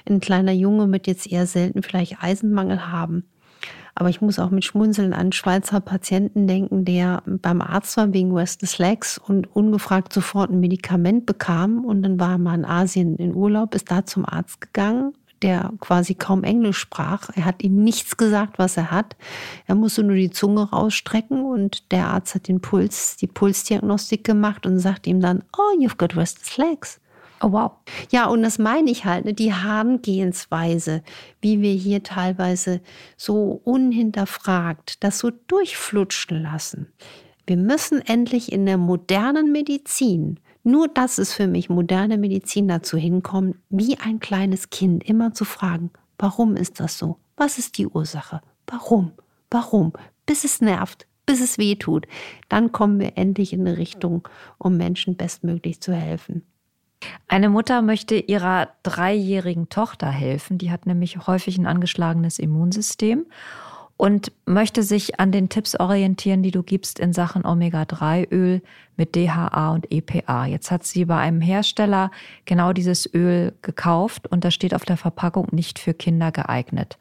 ein 0.09 0.21
kleiner 0.21 0.53
Junge 0.53 0.91
wird 0.93 1.07
jetzt 1.07 1.31
eher 1.31 1.47
selten 1.47 1.83
vielleicht 1.83 2.23
Eisenmangel 2.23 2.91
haben. 2.91 3.25
Aber 3.95 4.11
ich 4.11 4.21
muss 4.21 4.39
auch 4.39 4.51
mit 4.51 4.63
Schmunzeln 4.63 5.15
an 5.15 5.33
Schweizer 5.33 5.81
Patienten 5.81 6.47
denken, 6.47 6.85
der 6.85 7.23
beim 7.25 7.63
Arzt 7.63 7.97
war 7.97 8.13
wegen 8.13 8.37
Restless 8.37 8.77
Legs 8.77 9.17
und 9.17 9.57
ungefragt 9.57 10.13
sofort 10.13 10.51
ein 10.51 10.61
Medikament 10.61 11.25
bekam. 11.25 11.87
Und 11.87 12.03
dann 12.03 12.21
war 12.21 12.33
er 12.33 12.39
mal 12.39 12.55
in 12.55 12.67
Asien 12.67 13.17
in 13.17 13.35
Urlaub, 13.35 13.75
ist 13.75 13.91
da 13.91 14.05
zum 14.05 14.27
Arzt 14.27 14.61
gegangen 14.61 15.15
der 15.43 15.73
quasi 15.81 16.15
kaum 16.15 16.45
Englisch 16.45 16.79
sprach. 16.79 17.31
Er 17.35 17.45
hat 17.45 17.63
ihm 17.63 17.83
nichts 17.83 18.17
gesagt, 18.17 18.59
was 18.59 18.77
er 18.77 18.91
hat. 18.91 19.17
Er 19.67 19.75
musste 19.75 20.03
nur 20.03 20.17
die 20.17 20.31
Zunge 20.31 20.71
rausstrecken 20.71 21.43
und 21.45 21.91
der 21.93 22.09
Arzt 22.09 22.35
hat 22.35 22.49
den 22.49 22.61
Puls, 22.61 23.17
die 23.17 23.27
Pulsdiagnostik 23.27 24.25
gemacht 24.25 24.67
und 24.67 24.79
sagt 24.79 25.07
ihm 25.07 25.21
dann, 25.21 25.43
oh, 25.57 25.79
you've 25.81 25.97
got 25.97 26.17
restless 26.17 26.57
legs. 26.57 27.01
Oh 27.43 27.53
wow. 27.53 27.73
Ja, 28.11 28.27
und 28.27 28.43
das 28.43 28.59
meine 28.59 28.91
ich 28.91 29.05
halt, 29.05 29.27
ne, 29.27 29.35
die 29.35 29.53
Herangehensweise, 29.53 31.03
wie 31.43 31.61
wir 31.61 31.73
hier 31.73 32.03
teilweise 32.03 32.81
so 33.17 33.61
unhinterfragt 33.65 35.05
das 35.05 35.19
so 35.19 35.31
durchflutschen 35.31 36.43
lassen. 36.43 36.87
Wir 37.47 37.59
müssen 37.59 38.01
endlich 38.01 38.53
in 38.53 38.65
der 38.65 38.79
modernen 38.79 39.53
Medizin, 39.53 40.41
nur 40.67 40.89
das 40.89 41.21
ist 41.21 41.33
für 41.33 41.47
mich 41.47 41.71
moderne 41.71 42.19
Medizin 42.19 42.67
dazu 42.67 42.97
hinkommen, 42.97 43.55
wie 43.71 43.99
ein 43.99 44.19
kleines 44.19 44.69
Kind 44.69 45.05
immer 45.05 45.33
zu 45.33 45.45
fragen, 45.45 45.93
warum 46.19 46.57
ist 46.57 46.81
das 46.81 46.99
so? 46.99 47.19
Was 47.37 47.59
ist 47.59 47.79
die 47.79 47.87
Ursache? 47.87 48.41
Warum? 48.67 49.13
Warum? 49.49 49.93
Bis 50.27 50.43
es 50.43 50.61
nervt, 50.61 51.07
bis 51.25 51.41
es 51.41 51.57
weh 51.59 51.77
tut. 51.77 52.09
Dann 52.49 52.73
kommen 52.73 52.99
wir 52.99 53.17
endlich 53.17 53.53
in 53.53 53.61
eine 53.61 53.79
Richtung, 53.79 54.27
um 54.59 54.77
Menschen 54.77 55.17
bestmöglich 55.17 55.81
zu 55.81 55.95
helfen. 55.95 56.43
Eine 57.29 57.49
Mutter 57.49 57.81
möchte 57.81 58.17
ihrer 58.17 58.71
dreijährigen 58.83 59.69
Tochter 59.69 60.11
helfen. 60.11 60.59
Die 60.59 60.73
hat 60.73 60.85
nämlich 60.85 61.29
häufig 61.29 61.59
ein 61.59 61.67
angeschlagenes 61.67 62.41
Immunsystem 62.41 63.27
und 63.97 64.33
möchte 64.45 64.83
sich 64.83 65.19
an 65.19 65.33
den 65.33 65.49
Tipps 65.49 65.79
orientieren, 65.79 66.43
die 66.43 66.51
du 66.51 66.63
gibst 66.63 66.99
in 66.99 67.13
Sachen 67.13 67.47
Omega-3-Öl 67.47 68.63
mit 68.97 69.17
DHA 69.17 69.73
und 69.73 69.91
EPA. 69.91 70.47
Jetzt 70.47 70.71
hat 70.71 70.85
sie 70.85 71.07
bei 71.07 71.17
einem 71.17 71.41
Hersteller 71.41 72.11
genau 72.45 72.73
dieses 72.73 73.13
Öl 73.13 73.55
gekauft 73.63 74.27
und 74.27 74.45
da 74.45 74.51
steht 74.51 74.75
auf 74.75 74.85
der 74.85 74.97
Verpackung 74.97 75.49
nicht 75.53 75.79
für 75.79 75.95
Kinder 75.95 76.31
geeignet. 76.31 76.99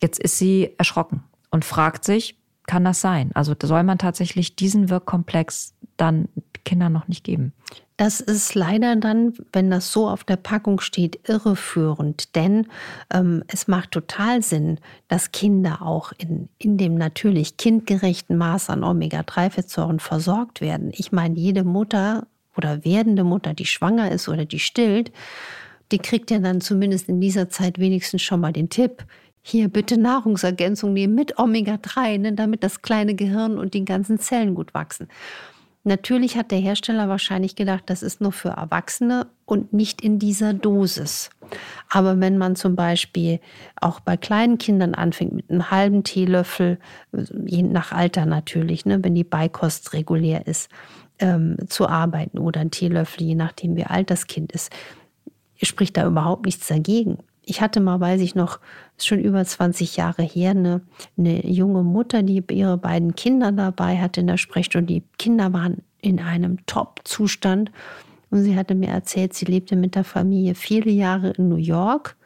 Jetzt 0.00 0.18
ist 0.18 0.38
sie 0.38 0.70
erschrocken 0.78 1.22
und 1.50 1.64
fragt 1.64 2.04
sich, 2.04 2.36
kann 2.66 2.84
das 2.84 3.00
sein? 3.00 3.30
Also 3.34 3.54
soll 3.62 3.82
man 3.82 3.98
tatsächlich 3.98 4.56
diesen 4.56 4.90
Wirkkomplex 4.90 5.74
dann 5.96 6.28
Kindern 6.64 6.92
noch 6.92 7.08
nicht 7.08 7.24
geben. 7.24 7.52
Das 7.96 8.20
ist 8.20 8.56
leider 8.56 8.96
dann, 8.96 9.34
wenn 9.52 9.70
das 9.70 9.92
so 9.92 10.08
auf 10.08 10.24
der 10.24 10.36
Packung 10.36 10.80
steht, 10.80 11.28
irreführend, 11.28 12.34
denn 12.34 12.66
ähm, 13.12 13.44
es 13.46 13.68
macht 13.68 13.92
total 13.92 14.42
Sinn, 14.42 14.80
dass 15.06 15.30
Kinder 15.30 15.80
auch 15.82 16.12
in, 16.18 16.48
in 16.58 16.76
dem 16.76 16.96
natürlich 16.96 17.56
kindgerechten 17.56 18.36
Maß 18.36 18.70
an 18.70 18.82
Omega-3-Fettsäuren 18.82 20.00
versorgt 20.00 20.60
werden. 20.60 20.90
Ich 20.92 21.12
meine, 21.12 21.38
jede 21.38 21.62
Mutter 21.62 22.26
oder 22.56 22.84
werdende 22.84 23.22
Mutter, 23.22 23.54
die 23.54 23.66
schwanger 23.66 24.10
ist 24.10 24.28
oder 24.28 24.44
die 24.44 24.58
stillt, 24.58 25.12
die 25.92 25.98
kriegt 25.98 26.32
ja 26.32 26.40
dann 26.40 26.60
zumindest 26.60 27.08
in 27.08 27.20
dieser 27.20 27.48
Zeit 27.48 27.78
wenigstens 27.78 28.22
schon 28.22 28.40
mal 28.40 28.52
den 28.52 28.70
Tipp, 28.70 29.04
hier 29.46 29.68
bitte 29.68 29.98
Nahrungsergänzung 29.98 30.94
nehmen 30.94 31.14
mit 31.14 31.38
Omega-3, 31.38 32.18
ne, 32.18 32.32
damit 32.32 32.64
das 32.64 32.80
kleine 32.80 33.14
Gehirn 33.14 33.58
und 33.58 33.74
die 33.74 33.84
ganzen 33.84 34.18
Zellen 34.18 34.54
gut 34.54 34.72
wachsen. 34.72 35.06
Natürlich 35.86 36.38
hat 36.38 36.50
der 36.50 36.60
Hersteller 36.60 37.10
wahrscheinlich 37.10 37.54
gedacht, 37.54 37.84
das 37.86 38.02
ist 38.02 38.22
nur 38.22 38.32
für 38.32 38.48
Erwachsene 38.48 39.26
und 39.44 39.74
nicht 39.74 40.00
in 40.00 40.18
dieser 40.18 40.54
Dosis. 40.54 41.28
Aber 41.90 42.20
wenn 42.20 42.38
man 42.38 42.56
zum 42.56 42.74
Beispiel 42.74 43.38
auch 43.82 44.00
bei 44.00 44.16
kleinen 44.16 44.56
Kindern 44.56 44.94
anfängt 44.94 45.34
mit 45.34 45.50
einem 45.50 45.70
halben 45.70 46.04
Teelöffel, 46.04 46.78
je 47.44 47.62
nach 47.62 47.92
Alter 47.92 48.24
natürlich, 48.24 48.86
ne, 48.86 49.04
wenn 49.04 49.14
die 49.14 49.24
Beikost 49.24 49.92
regulär 49.92 50.46
ist, 50.46 50.70
ähm, 51.18 51.58
zu 51.68 51.86
arbeiten 51.86 52.38
oder 52.38 52.62
ein 52.62 52.70
Teelöffel, 52.70 53.24
je 53.24 53.34
nachdem 53.34 53.76
wie 53.76 53.84
alt 53.84 54.10
das 54.10 54.26
Kind 54.26 54.52
ist, 54.52 54.72
spricht 55.62 55.98
da 55.98 56.06
überhaupt 56.06 56.46
nichts 56.46 56.66
dagegen. 56.66 57.18
Ich 57.46 57.60
hatte 57.60 57.80
mal, 57.80 58.00
weiß 58.00 58.20
ich 58.20 58.34
noch, 58.34 58.58
schon 58.98 59.18
über 59.18 59.44
20 59.44 59.96
Jahre 59.96 60.22
her, 60.22 60.50
eine, 60.50 60.80
eine 61.18 61.46
junge 61.46 61.82
Mutter, 61.82 62.22
die 62.22 62.42
ihre 62.50 62.78
beiden 62.78 63.14
Kinder 63.14 63.52
dabei 63.52 63.98
hatte 63.98 64.20
in 64.20 64.26
der 64.26 64.38
Sprechstunde. 64.38 64.94
Die 64.94 65.02
Kinder 65.18 65.52
waren 65.52 65.82
in 66.00 66.20
einem 66.20 66.64
Top-Zustand. 66.66 67.70
Und 68.30 68.42
sie 68.42 68.56
hatte 68.56 68.74
mir 68.74 68.88
erzählt, 68.88 69.34
sie 69.34 69.44
lebte 69.44 69.76
mit 69.76 69.94
der 69.94 70.04
Familie 70.04 70.54
viele 70.54 70.90
Jahre 70.90 71.30
in 71.30 71.48
New 71.48 71.56
York 71.56 72.16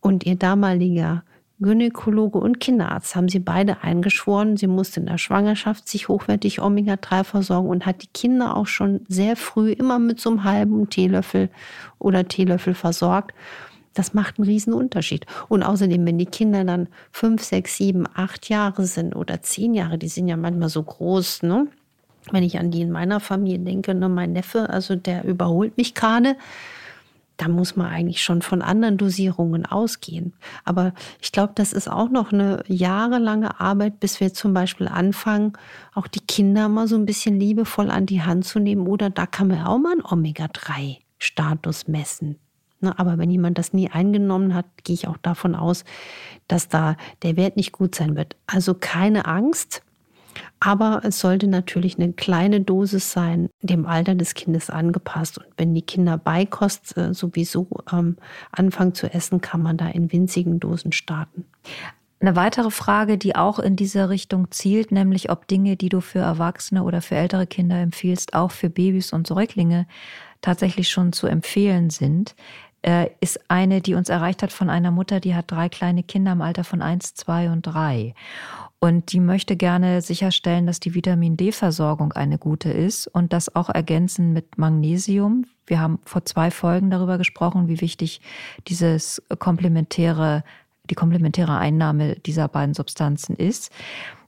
und 0.00 0.26
ihr 0.26 0.36
damaliger 0.36 1.22
Gynäkologe 1.60 2.38
und 2.38 2.58
Kinderarzt 2.58 3.14
haben 3.14 3.28
sie 3.28 3.38
beide 3.38 3.82
eingeschworen, 3.82 4.56
sie 4.56 4.66
musste 4.66 5.00
in 5.00 5.06
der 5.06 5.18
Schwangerschaft 5.18 5.88
sich 5.88 6.08
hochwertig 6.08 6.60
Omega-3 6.60 7.24
versorgen 7.24 7.68
und 7.68 7.86
hat 7.86 8.02
die 8.02 8.08
Kinder 8.08 8.56
auch 8.56 8.66
schon 8.66 9.06
sehr 9.08 9.36
früh 9.36 9.70
immer 9.70 9.98
mit 9.98 10.20
so 10.20 10.30
einem 10.30 10.44
halben 10.44 10.90
Teelöffel 10.90 11.50
oder 11.98 12.26
Teelöffel 12.26 12.74
versorgt. 12.74 13.32
Das 13.94 14.12
macht 14.12 14.38
einen 14.38 14.48
riesen 14.48 14.74
Unterschied. 14.74 15.24
Und 15.48 15.62
außerdem, 15.62 16.04
wenn 16.04 16.18
die 16.18 16.26
Kinder 16.26 16.64
dann 16.64 16.88
fünf, 17.12 17.42
sechs, 17.42 17.76
sieben, 17.76 18.06
acht 18.12 18.48
Jahre 18.48 18.84
sind 18.86 19.14
oder 19.14 19.40
zehn 19.40 19.72
Jahre, 19.74 19.98
die 19.98 20.08
sind 20.08 20.28
ja 20.28 20.36
manchmal 20.36 20.68
so 20.68 20.82
groß, 20.82 21.44
ne? 21.44 21.68
Wenn 22.30 22.42
ich 22.42 22.58
an 22.58 22.70
die 22.70 22.80
in 22.80 22.90
meiner 22.90 23.20
Familie 23.20 23.58
denke, 23.58 23.94
ne, 23.94 24.08
mein 24.08 24.32
Neffe, 24.32 24.70
also 24.70 24.96
der 24.96 25.24
überholt 25.24 25.76
mich 25.76 25.94
gerade, 25.94 26.36
da 27.36 27.48
muss 27.48 27.76
man 27.76 27.88
eigentlich 27.88 28.22
schon 28.22 28.42
von 28.42 28.62
anderen 28.62 28.96
Dosierungen 28.96 29.66
ausgehen. 29.66 30.34
Aber 30.64 30.92
ich 31.20 31.32
glaube, 31.32 31.52
das 31.54 31.72
ist 31.72 31.90
auch 31.90 32.08
noch 32.08 32.32
eine 32.32 32.62
jahrelange 32.66 33.60
Arbeit, 33.60 34.00
bis 34.00 34.20
wir 34.20 34.32
zum 34.32 34.54
Beispiel 34.54 34.88
anfangen, 34.88 35.54
auch 35.94 36.06
die 36.06 36.20
Kinder 36.20 36.68
mal 36.68 36.86
so 36.86 36.96
ein 36.96 37.06
bisschen 37.06 37.38
liebevoll 37.40 37.90
an 37.90 38.06
die 38.06 38.22
Hand 38.22 38.44
zu 38.44 38.60
nehmen. 38.60 38.86
Oder 38.86 39.10
da 39.10 39.26
kann 39.26 39.48
man 39.48 39.64
auch 39.64 39.78
mal 39.78 39.92
einen 39.92 40.04
Omega-3-Status 40.04 41.88
messen. 41.88 42.38
Ne, 42.84 42.98
aber 42.98 43.16
wenn 43.16 43.30
jemand 43.30 43.56
das 43.56 43.72
nie 43.72 43.90
eingenommen 43.90 44.54
hat, 44.54 44.66
gehe 44.84 44.92
ich 44.92 45.08
auch 45.08 45.16
davon 45.16 45.54
aus, 45.54 45.84
dass 46.48 46.68
da 46.68 46.96
der 47.22 47.38
Wert 47.38 47.56
nicht 47.56 47.72
gut 47.72 47.94
sein 47.94 48.14
wird. 48.14 48.36
Also 48.46 48.74
keine 48.74 49.24
Angst, 49.24 49.82
aber 50.60 51.00
es 51.02 51.18
sollte 51.18 51.46
natürlich 51.46 51.98
eine 51.98 52.12
kleine 52.12 52.60
Dosis 52.60 53.10
sein, 53.10 53.48
dem 53.62 53.86
Alter 53.86 54.14
des 54.14 54.34
Kindes 54.34 54.68
angepasst. 54.68 55.38
Und 55.38 55.46
wenn 55.56 55.74
die 55.74 55.80
Kinder 55.80 56.18
Beikost 56.18 56.94
äh, 56.98 57.14
sowieso 57.14 57.68
ähm, 57.90 58.16
anfangen 58.52 58.92
zu 58.92 59.10
essen, 59.10 59.40
kann 59.40 59.62
man 59.62 59.78
da 59.78 59.88
in 59.88 60.12
winzigen 60.12 60.60
Dosen 60.60 60.92
starten. 60.92 61.46
Eine 62.20 62.36
weitere 62.36 62.70
Frage, 62.70 63.16
die 63.16 63.34
auch 63.34 63.58
in 63.58 63.76
diese 63.76 64.10
Richtung 64.10 64.50
zielt, 64.50 64.92
nämlich 64.92 65.30
ob 65.30 65.48
Dinge, 65.48 65.76
die 65.76 65.88
du 65.88 66.02
für 66.02 66.18
Erwachsene 66.18 66.82
oder 66.82 67.00
für 67.00 67.16
ältere 67.16 67.46
Kinder 67.46 67.78
empfiehlst, 67.78 68.34
auch 68.34 68.50
für 68.50 68.68
Babys 68.68 69.14
und 69.14 69.26
Säuglinge 69.26 69.86
tatsächlich 70.44 70.90
schon 70.90 71.14
zu 71.14 71.26
empfehlen 71.26 71.88
sind 71.88 72.34
äh, 72.84 73.08
ist 73.20 73.40
eine, 73.48 73.80
die 73.80 73.94
uns 73.94 74.08
erreicht 74.08 74.42
hat 74.42 74.52
von 74.52 74.68
einer 74.68 74.90
Mutter, 74.90 75.18
die 75.18 75.34
hat 75.34 75.50
drei 75.50 75.68
kleine 75.68 76.02
Kinder 76.02 76.32
im 76.32 76.42
Alter 76.42 76.64
von 76.64 76.82
eins, 76.82 77.14
zwei 77.14 77.50
und 77.50 77.62
drei. 77.62 78.14
Und 78.78 79.12
die 79.12 79.20
möchte 79.20 79.56
gerne 79.56 80.02
sicherstellen, 80.02 80.66
dass 80.66 80.80
die 80.80 80.94
Vitamin 80.94 81.38
D-Versorgung 81.38 82.12
eine 82.12 82.36
gute 82.36 82.70
ist 82.70 83.06
und 83.06 83.32
das 83.32 83.54
auch 83.56 83.70
ergänzen 83.70 84.34
mit 84.34 84.58
Magnesium. 84.58 85.46
Wir 85.66 85.80
haben 85.80 85.98
vor 86.04 86.26
zwei 86.26 86.50
Folgen 86.50 86.90
darüber 86.90 87.16
gesprochen, 87.16 87.68
wie 87.68 87.80
wichtig 87.80 88.20
dieses 88.68 89.22
komplementäre, 89.38 90.44
die 90.90 90.94
komplementäre 90.94 91.56
Einnahme 91.56 92.16
dieser 92.16 92.48
beiden 92.48 92.74
Substanzen 92.74 93.34
ist. 93.36 93.72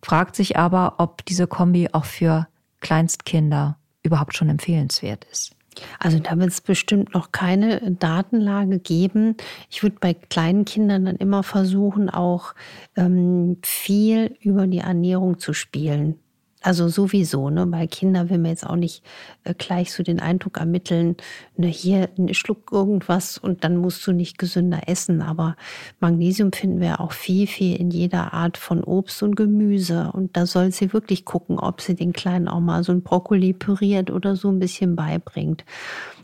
Fragt 0.01 0.35
sich 0.35 0.57
aber, 0.57 0.95
ob 0.97 1.27
diese 1.27 1.47
Kombi 1.47 1.91
auch 1.93 2.07
für 2.07 2.49
Kleinstkinder 2.81 3.77
überhaupt 4.03 4.35
schon 4.35 4.49
empfehlenswert 4.49 5.27
ist. 5.31 5.55
Also 5.99 6.19
da 6.19 6.39
wird 6.39 6.51
es 6.51 6.61
bestimmt 6.61 7.15
noch 7.15 7.33
keine 7.33 7.93
Datenlage 7.93 8.79
geben. 8.79 9.37
Ich 9.71 9.83
würde 9.83 9.97
bei 10.01 10.15
kleinen 10.15 10.65
Kindern 10.65 11.05
dann 11.07 11.17
immer 11.17 11.43
versuchen, 11.43 12.11
auch 12.11 12.55
ähm, 12.97 13.59
viel 13.63 14.37
über 14.41 14.67
die 14.67 14.79
Ernährung 14.79 15.39
zu 15.39 15.53
spielen. 15.53 16.19
Also 16.67 16.89
sowieso, 16.89 17.49
ne? 17.49 17.65
Bei 17.65 17.87
Kindern 17.87 18.29
will 18.29 18.39
man 18.39 18.51
jetzt 18.51 18.67
auch 18.67 18.75
nicht 18.75 19.05
äh, 19.45 19.55
gleich 19.55 19.93
so 19.93 20.03
den 20.03 20.19
Eindruck 20.19 20.57
ermitteln, 20.57 21.17
ne, 21.57 21.69
hier 21.69 22.09
schluck 22.33 22.73
irgendwas 22.73 23.39
und 23.39 23.63
dann 23.63 23.77
musst 23.77 24.05
du 24.05 24.11
nicht 24.11 24.37
gesünder 24.37 24.89
essen. 24.89 25.23
Aber 25.23 25.55
Magnesium 26.01 26.51
finden 26.53 26.81
wir 26.81 26.99
auch 26.99 27.13
viel, 27.13 27.47
viel 27.47 27.77
in 27.77 27.93
jeder 27.93 28.35
Art 28.35 28.59
von 28.59 28.83
Obst 28.83 29.23
und 29.23 29.37
Gemüse. 29.37 30.11
Und 30.13 30.37
da 30.37 30.45
soll 30.45 30.73
sie 30.73 30.93
wirklich 30.93 31.25
gucken, 31.25 31.61
ob 31.61 31.81
sie 31.81 31.95
den 31.95 32.13
Kleinen 32.13 32.49
auch 32.49 32.59
mal 32.59 32.83
so 32.83 32.91
ein 32.91 33.05
Brokkoli 33.05 33.53
püriert 33.53 34.11
oder 34.11 34.35
so 34.35 34.49
ein 34.49 34.59
bisschen 34.59 34.97
beibringt. 34.97 35.65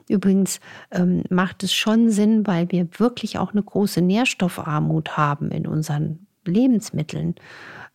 Übrigens 0.08 0.58
ähm, 0.90 1.22
macht 1.30 1.62
es 1.62 1.72
schon 1.72 2.11
Sinn, 2.11 2.49
weil 2.49 2.68
wir 2.72 2.88
wirklich 2.99 3.38
auch 3.38 3.52
eine 3.52 3.62
große 3.62 4.00
Nährstoffarmut 4.00 5.16
haben 5.16 5.52
in 5.52 5.68
unseren 5.68 6.22
Lebensmitteln 6.44 7.34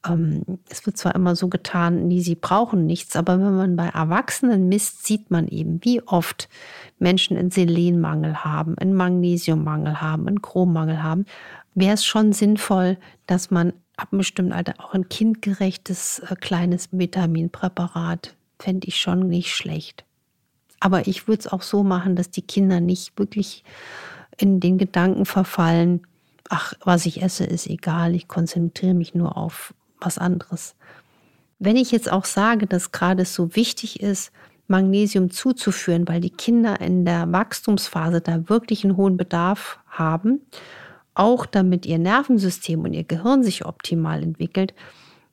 ähm, 0.07 0.43
es 0.69 0.85
wird 0.85 0.97
zwar 0.97 1.15
immer 1.15 1.35
so 1.35 1.47
getan, 1.47 2.07
nee, 2.07 2.21
sie 2.21 2.35
brauchen 2.35 2.85
nichts, 2.85 3.15
aber 3.15 3.39
wenn 3.39 3.55
man 3.55 3.75
bei 3.75 3.87
Erwachsenen 3.87 4.67
misst, 4.67 5.05
sieht 5.05 5.31
man 5.31 5.47
eben, 5.47 5.83
wie 5.83 6.01
oft 6.03 6.49
Menschen 6.99 7.37
einen 7.37 7.51
Selenmangel 7.51 8.43
haben, 8.43 8.77
einen 8.77 8.93
Magnesiummangel 8.93 10.01
haben, 10.01 10.27
einen 10.27 10.41
Chrommangel 10.41 11.01
haben. 11.01 11.25
Wäre 11.73 11.93
es 11.93 12.05
schon 12.05 12.33
sinnvoll, 12.33 12.97
dass 13.25 13.51
man 13.51 13.73
ab 13.95 14.09
einem 14.11 14.19
bestimmten 14.19 14.53
Alter 14.53 14.75
auch 14.77 14.93
ein 14.93 15.09
kindgerechtes 15.09 16.19
äh, 16.19 16.35
kleines 16.35 16.89
Vitaminpräparat, 16.91 18.35
fände 18.59 18.87
ich 18.87 18.97
schon 18.97 19.27
nicht 19.27 19.55
schlecht. 19.55 20.05
Aber 20.79 21.07
ich 21.07 21.27
würde 21.27 21.39
es 21.39 21.47
auch 21.47 21.63
so 21.63 21.83
machen, 21.83 22.15
dass 22.15 22.29
die 22.29 22.43
Kinder 22.43 22.79
nicht 22.79 23.17
wirklich 23.17 23.63
in 24.37 24.59
den 24.59 24.77
Gedanken 24.77 25.25
verfallen, 25.25 26.01
ach, 26.49 26.73
was 26.83 27.05
ich 27.05 27.21
esse, 27.21 27.43
ist 27.43 27.67
egal, 27.67 28.15
ich 28.15 28.27
konzentriere 28.27 28.93
mich 28.93 29.13
nur 29.13 29.37
auf 29.37 29.73
was 29.99 30.17
anderes. 30.17 30.75
Wenn 31.59 31.75
ich 31.75 31.91
jetzt 31.91 32.11
auch 32.11 32.25
sage, 32.25 32.67
dass 32.67 32.91
gerade 32.91 33.25
so 33.25 33.55
wichtig 33.55 34.01
ist, 34.01 34.31
Magnesium 34.67 35.31
zuzuführen, 35.31 36.07
weil 36.07 36.21
die 36.21 36.29
Kinder 36.29 36.81
in 36.81 37.05
der 37.05 37.31
Wachstumsphase 37.31 38.21
da 38.21 38.49
wirklich 38.49 38.83
einen 38.83 38.97
hohen 38.97 39.17
Bedarf 39.17 39.79
haben, 39.87 40.41
auch 41.13 41.45
damit 41.45 41.85
ihr 41.85 41.97
Nervensystem 41.97 42.81
und 42.81 42.93
ihr 42.93 43.03
Gehirn 43.03 43.43
sich 43.43 43.65
optimal 43.65 44.21
entwickelt, 44.21 44.73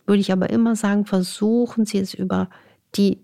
würde 0.07 0.21
ich 0.21 0.33
aber 0.33 0.51
immer 0.51 0.77
sagen, 0.77 1.05
versuchen 1.05 1.85
Sie 1.85 1.99
es 1.99 2.15
über 2.15 2.49
die 2.95 3.19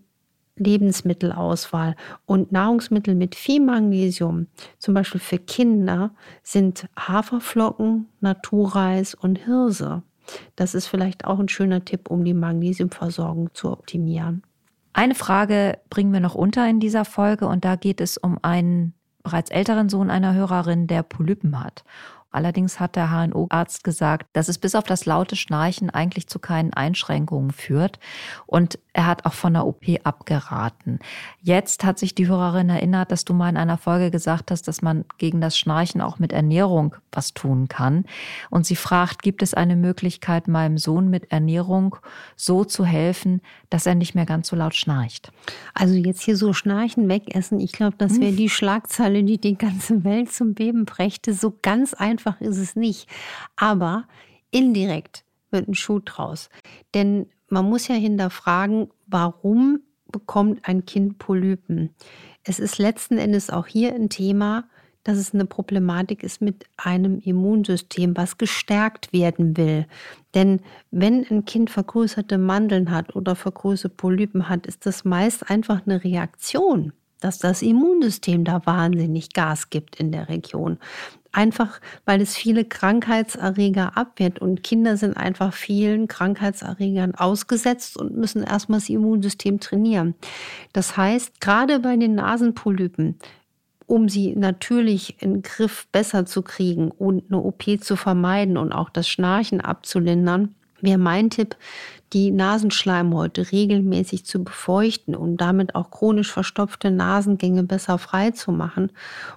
Lebensmittelauswahl 0.61 1.97
und 2.27 2.53
Nahrungsmittel 2.53 3.15
mit 3.15 3.35
viel 3.35 3.61
Magnesium, 3.61 4.47
zum 4.79 4.95
Beispiel 4.95 5.21
für 5.21 5.39
Kinder, 5.39 6.13
sind 6.43 6.89
Haferflocken, 6.99 8.09
Naturreis 8.21 9.15
und 9.15 9.37
Hirse. 9.45 10.03
Das 10.55 10.75
ist 10.75 10.87
vielleicht 10.87 11.25
auch 11.25 11.41
ein 11.41 11.49
schöner 11.49 11.85
Tipp, 11.85 12.09
um 12.09 12.25
die 12.25 12.35
Magnesiumversorgung 12.35 13.51
zu 13.55 13.73
optimieren. 13.73 14.43
Eine 14.93 15.15
Frage 15.15 15.79
bringen 15.89 16.13
wir 16.13 16.21
noch 16.21 16.35
unter 16.35 16.69
in 16.69 16.81
dieser 16.81 17.05
Folge 17.05 17.47
und 17.47 17.65
da 17.65 17.77
geht 17.77 18.01
es 18.01 18.17
um 18.17 18.39
einen 18.43 18.95
bereits 19.23 19.51
älteren 19.51 19.89
Sohn 19.89 20.11
einer 20.11 20.35
Hörerin, 20.35 20.87
der 20.87 21.03
Polypen 21.03 21.63
hat. 21.63 21.85
Allerdings 22.31 22.79
hat 22.79 22.95
der 22.95 23.11
HNO-Arzt 23.11 23.83
gesagt, 23.83 24.27
dass 24.33 24.49
es 24.49 24.59
bis 24.59 24.75
auf 24.75 24.85
das 24.85 25.05
laute 25.05 25.35
Schnarchen 25.35 25.91
eigentlich 25.91 26.29
zu 26.29 26.39
keinen 26.39 26.73
Einschränkungen 26.73 27.51
führt. 27.51 27.99
Und 28.47 28.79
er 28.93 29.07
hat 29.07 29.27
auch 29.27 29.33
von 29.33 29.55
der 29.55 29.67
OP 29.67 29.85
abgeraten. 30.05 31.01
Jetzt 31.41 31.85
hat 31.85 31.99
sich 31.99 32.15
die 32.15 32.29
Hörerin 32.29 32.69
erinnert, 32.69 33.11
dass 33.11 33.25
du 33.25 33.35
mal 33.35 33.49
in 33.49 33.57
einer 33.57 33.79
Folge 33.79 34.11
gesagt 34.11 34.51
hast, 34.51 34.69
dass 34.69 34.81
man 34.81 35.05
gegen 35.19 35.41
das 35.41 35.59
Schnarchen 35.59 36.01
auch 36.01 36.19
mit 36.19 36.33
Ernährung 36.33 36.95
was 37.13 37.35
tun 37.35 37.67
kann. 37.69 38.05
Und 38.49 38.65
sie 38.65 38.77
fragt, 38.77 39.23
gibt 39.23 39.43
es 39.43 39.55
eine 39.55 39.75
Möglichkeit, 39.75 40.47
meinem 40.47 40.79
Sohn 40.79 41.11
mit 41.11 41.33
Ernährung 41.33 41.97
so 42.37 42.65
zu 42.65 42.85
helfen, 42.85 43.41
dass 43.71 43.87
er 43.87 43.95
nicht 43.95 44.15
mehr 44.15 44.27
ganz 44.27 44.49
so 44.49 44.57
laut 44.57 44.75
schnarcht? 44.75 45.33
Also 45.75 45.95
jetzt 45.95 46.23
hier 46.23 46.37
so 46.37 46.53
Schnarchen 46.53 47.09
wegessen, 47.09 47.59
ich 47.61 47.73
glaube, 47.73 47.97
das 47.99 48.21
wäre 48.21 48.33
die 48.33 48.49
Schlagzeile, 48.49 49.25
die 49.25 49.39
die 49.39 49.57
ganze 49.57 50.05
Welt 50.05 50.33
zum 50.33 50.55
Beben 50.55 50.85
brächte. 50.85 51.35
So 51.35 51.57
ganz 51.63 51.95
einfach 51.95 52.20
ist 52.41 52.59
es 52.59 52.77
nicht. 52.77 53.09
Aber 53.57 54.05
indirekt 54.51 55.25
wird 55.51 55.69
ein 55.69 55.75
Schuh 55.75 56.01
draus. 56.01 56.49
Denn 56.95 57.27
man 57.49 57.69
muss 57.69 57.89
ja 57.89 57.95
hinterfragen, 57.95 58.89
warum 59.07 59.81
bekommt 60.11 60.67
ein 60.69 60.85
Kind 60.85 61.19
Polypen? 61.19 61.91
Es 62.45 62.59
ist 62.59 62.79
letzten 62.79 63.19
Endes 63.19 63.51
auch 63.51 63.67
hier 63.67 63.95
ein 63.95 64.09
Thema, 64.09 64.65
dass 65.03 65.17
es 65.17 65.33
eine 65.33 65.47
Problematik 65.47 66.23
ist 66.23 66.43
mit 66.43 66.67
einem 66.77 67.21
Immunsystem, 67.21 68.17
was 68.17 68.39
gestärkt 68.39 69.13
werden 69.13 69.57
will. 69.57 69.87
Denn 70.35 70.61
wenn 70.91 71.25
ein 71.31 71.45
Kind 71.47 71.71
vergrößerte 71.71 72.37
Mandeln 72.39 72.91
hat 72.91 73.17
oder 73.17 73.35
vergrößerte 73.35 73.95
Polypen 73.95 74.49
hat, 74.49 74.67
ist 74.67 74.85
das 74.85 75.05
meist 75.05 75.49
einfach 75.51 75.87
eine 75.87 76.05
Reaktion 76.05 76.93
dass 77.21 77.39
das 77.39 77.63
Immunsystem 77.63 78.45
da 78.45 78.65
wahnsinnig 78.65 79.33
Gas 79.33 79.71
gibt 79.71 79.97
in 79.97 80.11
der 80.11 80.29
Region. 80.29 80.79
Einfach 81.33 81.81
weil 82.05 82.21
es 82.21 82.37
viele 82.37 82.65
Krankheitserreger 82.65 83.97
abwehrt 83.97 84.41
und 84.41 84.65
Kinder 84.65 84.97
sind 84.97 85.17
einfach 85.17 85.53
vielen 85.55 86.09
Krankheitserregern 86.09 87.15
ausgesetzt 87.15 87.97
und 87.97 88.17
müssen 88.17 88.43
erstmal 88.43 88.81
das 88.81 88.89
Immunsystem 88.89 89.61
trainieren. 89.61 90.15
Das 90.73 90.97
heißt, 90.97 91.41
gerade 91.41 91.79
bei 91.79 91.97
den 91.97 92.17
Nasenpolypen, 92.17 93.17
um 93.87 94.09
sie 94.09 94.35
natürlich 94.35 95.23
in 95.23 95.35
den 95.35 95.43
Griff 95.43 95.87
besser 95.93 96.27
zu 96.27 96.43
kriegen 96.43 96.91
und 96.91 97.25
eine 97.29 97.41
OP 97.41 97.65
zu 97.81 97.97
vermeiden 97.97 98.57
und 98.57 98.73
auch 98.73 98.91
das 98.91 99.09
Schnarchen 99.09 99.61
abzulindern, 99.61 100.55
wäre 100.81 100.99
mein 100.99 101.31
Tipp, 101.31 101.57
die 102.13 102.31
Nasenschleimhäute 102.31 103.53
regelmäßig 103.53 104.25
zu 104.25 104.43
befeuchten 104.43 105.15
und 105.15 105.37
damit 105.37 105.75
auch 105.75 105.91
chronisch 105.91 106.33
verstopfte 106.33 106.91
Nasengänge 106.91 107.63
besser 107.63 107.99
frei 107.99 108.33
zu 108.33 108.51
machen. 108.51 108.91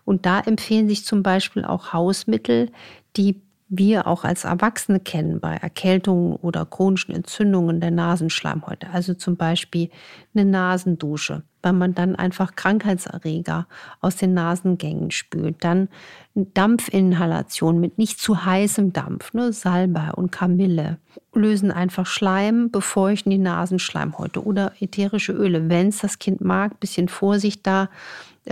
Und 0.06 0.26
da 0.26 0.40
empfehlen 0.40 0.90
sich 0.90 1.06
zum 1.06 1.24
Beispiel 1.24 1.66
auch 1.66 1.94
Hausmittel, 1.94 2.72
die 3.16 3.42
wir 3.70 4.08
auch 4.08 4.24
als 4.24 4.44
Erwachsene 4.44 5.00
kennen 5.00 5.40
bei 5.40 5.56
Erkältungen 5.56 6.36
oder 6.36 6.66
chronischen 6.66 7.16
Entzündungen 7.16 7.80
der 7.80 7.92
Nasenschleimhäute. 7.92 8.90
Also 8.92 9.14
zum 9.14 9.36
Beispiel 9.36 9.90
eine 10.36 10.46
Nasendusche, 10.46 11.44
weil 11.62 11.74
man 11.74 11.96
dann 11.96 12.16
einfach 12.16 12.56
Krankheitserreger 12.56 13.68
aus 14.02 14.18
den 14.18 14.34
Nasengängen 14.34 15.12
spült. 15.12 15.64
Dann 15.64 15.90
Dampfinhalation 16.36 17.80
mit 17.80 17.98
nicht 17.98 18.20
zu 18.20 18.46
heißem 18.46 18.94
Dampf, 18.94 19.34
ne? 19.34 19.54
Salbei 19.54 20.12
und 20.12 20.32
Kamille 20.32 20.98
lösen 21.34 21.72
einfach 21.72 22.06
Schleim, 22.06 22.70
befeuchten 22.70 23.32
die 23.32 23.38
Nasenschleimhäute 23.38 24.44
oder 24.46 24.74
ätherische 24.80 25.34
Öle, 25.34 25.70
wenn 25.70 25.88
es 25.88 26.00
das 26.00 26.20
Kind 26.20 26.42
mag, 26.42 26.80
bisschen 26.80 27.08
Vorsicht 27.08 27.66
da, 27.66 27.90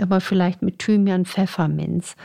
aber 0.00 0.20
vielleicht 0.20 0.62
mit 0.62 0.78
Thymian, 0.78 1.26
Pfefferminz 1.26 2.16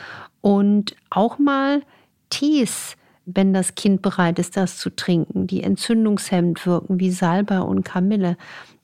und 0.41 0.95
auch 1.09 1.37
mal 1.37 1.81
Tees, 2.29 2.95
wenn 3.25 3.53
das 3.53 3.75
Kind 3.75 4.01
bereit 4.01 4.39
ist, 4.39 4.55
das 4.55 4.77
zu 4.77 4.89
trinken, 4.89 5.47
die 5.47 5.61
entzündungshemmend 5.63 6.65
wirken, 6.65 6.99
wie 6.99 7.11
Salbei 7.11 7.59
und 7.59 7.83
Kamille. 7.83 8.37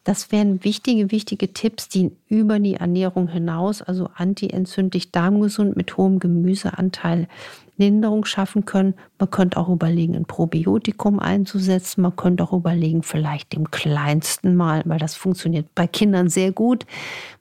Das 0.04 0.34
wären 0.34 0.66
wichtige, 0.66 1.12
wichtige 1.12 1.54
Tipps, 1.54 1.88
die 1.88 2.12
über 2.28 2.60
die 2.60 2.76
Ernährung 2.76 3.30
hinaus, 3.30 3.82
also 3.82 4.10
antientzündlich 4.16 5.12
darmgesund 5.12 5.78
mit 5.78 5.96
hohem 5.96 6.20
Gemüseanteil, 6.20 7.30
Linderung 7.78 8.26
schaffen 8.26 8.66
können. 8.66 8.94
Man 9.18 9.32
könnte 9.32 9.58
auch 9.58 9.70
überlegen, 9.70 10.16
ein 10.16 10.26
Probiotikum 10.26 11.20
einzusetzen. 11.20 12.02
Man 12.02 12.16
könnte 12.16 12.44
auch 12.44 12.54
überlegen, 12.54 13.02
vielleicht 13.02 13.54
dem 13.54 13.72
kleinsten 13.72 14.56
Mal, 14.56 14.84
weil 14.86 15.00
das 15.00 15.16
funktioniert 15.16 15.68
bei 15.74 15.88
Kindern 15.88 16.30
sehr 16.30 16.52
gut, 16.52 16.86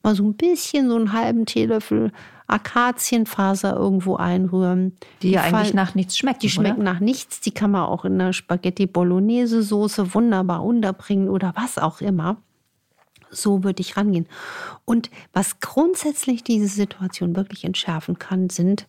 mal 0.03 0.15
so 0.15 0.25
ein 0.25 0.35
bisschen, 0.35 0.89
so 0.89 0.97
einen 0.97 1.13
halben 1.13 1.47
Teelöffel 1.47 2.13
Akazienfaser 2.53 3.77
irgendwo 3.77 4.17
einrühren. 4.17 4.97
Die, 5.23 5.29
die 5.29 5.35
ja 5.35 5.43
eigentlich 5.43 5.75
nach 5.75 5.95
nichts 5.95 6.17
schmecken. 6.19 6.41
Die 6.41 6.51
schmecken 6.51 6.83
oder? 6.83 6.93
nach 6.93 7.01
nichts. 7.01 7.41
Die 7.41 7.51
kann 7.53 7.71
man 7.71 7.83
auch 7.83 8.05
in 8.05 8.19
der 8.19 8.33
Spaghetti 8.33 8.87
Bolognese 8.87 9.63
Soße 9.63 10.15
wunderbar 10.15 10.65
unterbringen 10.65 11.29
oder 11.29 11.53
was 11.57 11.79
auch 11.79 12.01
immer. 12.01 12.37
So 13.31 13.65
würde 13.65 13.81
ich 13.81 13.97
rangehen. 13.97 14.27
Und 14.85 15.11
was 15.33 15.61
grundsätzlich 15.61 16.45
diese 16.45 16.67
Situation 16.67 17.35
wirklich 17.35 17.65
entschärfen 17.65 18.19
kann, 18.19 18.51
sind 18.51 18.87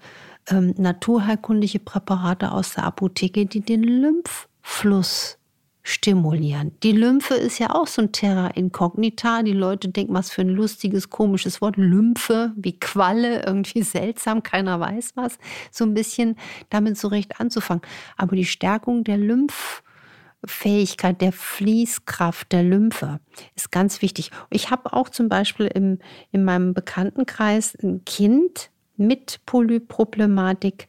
ähm, 0.50 0.74
naturheilkundliche 0.78 1.80
Präparate 1.80 2.52
aus 2.52 2.74
der 2.74 2.84
Apotheke, 2.84 3.46
die 3.46 3.62
den 3.62 3.84
Lymphfluss 3.84 5.38
stimulieren. 5.84 6.72
Die 6.82 6.94
Lymphe 6.94 7.34
ist 7.34 7.60
ja 7.60 7.76
auch 7.76 7.88
so 7.88 8.02
ein 8.02 8.14
Terra 8.14 8.48
incognita. 8.48 9.44
Die 9.44 9.52
Leute 9.52 9.90
denken, 9.90 10.14
was 10.14 10.32
für 10.32 10.42
ein 10.42 10.50
lustiges, 10.50 11.10
komisches 11.10 11.60
Wort. 11.62 11.76
Lymphe, 11.76 12.54
wie 12.56 12.80
Qualle, 12.80 13.46
irgendwie 13.46 13.84
seltsam, 13.84 14.44
keiner 14.44 14.80
weiß 14.80 15.12
was. 15.16 15.38
So 15.72 15.84
ein 15.84 15.94
bisschen 15.94 16.38
damit 16.70 16.98
so 16.98 17.10
recht 17.10 17.42
anzufangen. 17.42 17.84
Aber 18.16 18.38
die 18.38 18.46
Stärkung 18.46 19.04
der 19.04 19.18
Lymphfähigkeit, 19.18 21.20
der 21.20 21.34
Fließkraft 21.34 22.54
der 22.54 22.64
Lymphe 22.64 23.20
ist 23.56 23.70
ganz 23.70 24.02
wichtig. 24.02 24.32
Ich 24.50 24.72
habe 24.72 24.94
auch 24.94 25.10
zum 25.10 25.28
Beispiel 25.28 25.68
im, 25.68 26.00
in 26.32 26.46
meinem 26.46 26.74
Bekanntenkreis 26.74 27.76
ein 27.84 28.06
Kind 28.06 28.70
mit 28.96 29.42
Polyproblematik, 29.46 30.88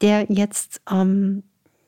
der 0.00 0.32
jetzt 0.32 0.80
ähm, 0.90 1.42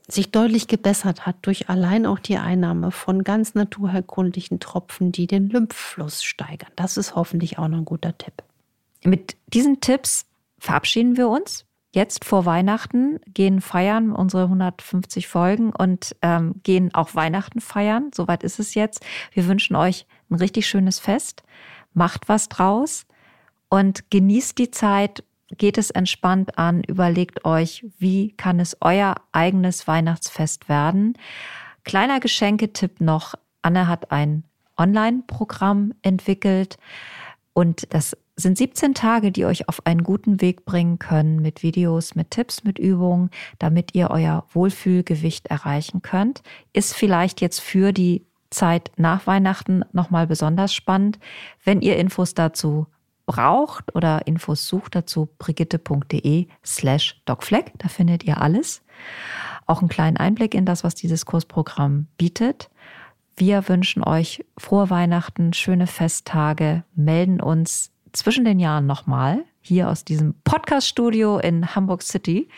sich 0.08 0.30
deutlich 0.30 0.66
gebessert 0.66 1.26
hat 1.26 1.36
durch 1.42 1.68
allein 1.68 2.06
auch 2.06 2.18
die 2.18 2.38
Einnahme 2.38 2.90
von 2.90 3.24
ganz 3.24 3.54
naturherkundlichen 3.54 4.60
Tropfen, 4.60 5.12
die 5.12 5.26
den 5.26 5.48
Lymphfluss 5.48 6.22
steigern. 6.22 6.72
Das 6.76 6.96
ist 6.96 7.14
hoffentlich 7.14 7.58
auch 7.58 7.68
noch 7.68 7.78
ein 7.78 7.84
guter 7.84 8.16
Tipp. 8.18 8.42
Mit 9.04 9.36
diesen 9.46 9.80
Tipps 9.80 10.26
verabschieden 10.58 11.16
wir 11.16 11.28
uns. 11.28 11.64
Jetzt 11.94 12.24
vor 12.24 12.46
Weihnachten 12.46 13.20
gehen 13.26 13.60
feiern 13.60 14.12
unsere 14.12 14.44
150 14.44 15.28
Folgen 15.28 15.72
und 15.72 16.16
ähm, 16.22 16.54
gehen 16.62 16.94
auch 16.94 17.14
Weihnachten 17.14 17.60
feiern. 17.60 18.10
Soweit 18.14 18.42
ist 18.42 18.58
es 18.58 18.74
jetzt. 18.74 19.04
Wir 19.32 19.46
wünschen 19.46 19.76
euch 19.76 20.06
ein 20.30 20.36
richtig 20.36 20.66
schönes 20.66 20.98
Fest. 20.98 21.42
Macht 21.92 22.28
was 22.30 22.48
draus 22.48 23.04
und 23.68 24.10
genießt 24.10 24.56
die 24.56 24.70
Zeit 24.70 25.22
geht 25.58 25.78
es 25.78 25.90
entspannt 25.90 26.58
an, 26.58 26.82
überlegt 26.82 27.44
euch, 27.44 27.84
wie 27.98 28.32
kann 28.32 28.60
es 28.60 28.76
euer 28.80 29.14
eigenes 29.32 29.86
Weihnachtsfest 29.86 30.68
werden. 30.68 31.18
Kleiner 31.84 32.20
Geschenketipp 32.20 33.00
noch, 33.00 33.34
Anne 33.62 33.88
hat 33.88 34.12
ein 34.12 34.44
Online-Programm 34.76 35.94
entwickelt 36.02 36.76
und 37.52 37.92
das 37.92 38.16
sind 38.36 38.56
17 38.56 38.94
Tage, 38.94 39.30
die 39.30 39.44
euch 39.44 39.68
auf 39.68 39.86
einen 39.86 40.02
guten 40.02 40.40
Weg 40.40 40.64
bringen 40.64 40.98
können 40.98 41.42
mit 41.42 41.62
Videos, 41.62 42.14
mit 42.14 42.30
Tipps, 42.30 42.64
mit 42.64 42.78
Übungen, 42.78 43.30
damit 43.58 43.94
ihr 43.94 44.10
euer 44.10 44.46
Wohlfühlgewicht 44.52 45.48
erreichen 45.48 46.02
könnt. 46.02 46.42
Ist 46.72 46.94
vielleicht 46.94 47.40
jetzt 47.40 47.60
für 47.60 47.92
die 47.92 48.24
Zeit 48.50 48.90
nach 48.96 49.26
Weihnachten 49.26 49.84
nochmal 49.92 50.26
besonders 50.26 50.74
spannend. 50.74 51.18
Wenn 51.64 51.80
ihr 51.82 51.96
Infos 51.96 52.34
dazu 52.34 52.86
braucht 53.26 53.94
oder 53.94 54.26
Infos 54.26 54.66
sucht 54.66 54.94
dazu 54.94 55.28
brigitte.de 55.38 56.48
slash 56.64 57.20
docfleck. 57.24 57.72
Da 57.78 57.88
findet 57.88 58.24
ihr 58.24 58.40
alles. 58.40 58.82
Auch 59.66 59.80
einen 59.80 59.88
kleinen 59.88 60.16
Einblick 60.16 60.54
in 60.54 60.66
das, 60.66 60.84
was 60.84 60.94
dieses 60.94 61.26
Kursprogramm 61.26 62.08
bietet. 62.18 62.70
Wir 63.36 63.68
wünschen 63.68 64.04
euch 64.04 64.44
frohe 64.58 64.90
Weihnachten, 64.90 65.52
schöne 65.52 65.86
Festtage, 65.86 66.84
melden 66.94 67.40
uns 67.40 67.90
zwischen 68.12 68.44
den 68.44 68.60
Jahren 68.60 68.86
nochmal 68.86 69.44
hier 69.60 69.88
aus 69.88 70.04
diesem 70.04 70.34
Podcast-Studio 70.44 71.38
in 71.38 71.74
Hamburg 71.74 72.02
City. 72.02 72.48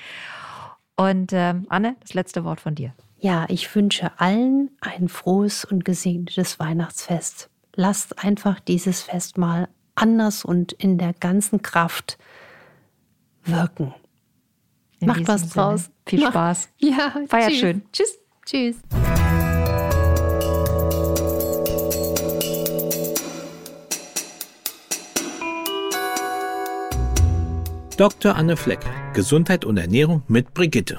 Und 0.96 1.32
ähm, 1.32 1.66
Anne, 1.68 1.96
das 2.00 2.14
letzte 2.14 2.44
Wort 2.44 2.60
von 2.60 2.74
dir. 2.74 2.94
Ja, 3.18 3.46
ich 3.48 3.72
wünsche 3.74 4.18
allen 4.18 4.70
ein 4.80 5.08
frohes 5.08 5.64
und 5.64 5.84
gesegnetes 5.84 6.58
Weihnachtsfest. 6.58 7.50
Lasst 7.74 8.22
einfach 8.22 8.60
dieses 8.60 9.02
Fest 9.02 9.38
mal 9.38 9.68
anders 9.94 10.44
und 10.44 10.72
in 10.72 10.98
der 10.98 11.12
ganzen 11.14 11.62
Kraft 11.62 12.18
wirken. 13.44 13.94
In 15.00 15.08
Macht 15.08 15.26
was 15.28 15.40
Sinne. 15.42 15.52
draus. 15.52 15.90
Viel 16.06 16.20
Macht. 16.20 16.32
Spaß. 16.32 16.68
Ja, 16.78 17.12
feiert 17.28 17.50
tschüss. 17.50 17.60
schön. 17.60 17.82
Tschüss. 17.92 18.18
Tschüss. 18.46 18.76
Dr. 27.96 28.34
Anne 28.34 28.56
Fleck, 28.56 28.80
Gesundheit 29.12 29.64
und 29.64 29.76
Ernährung 29.76 30.22
mit 30.26 30.52
Brigitte. 30.52 30.98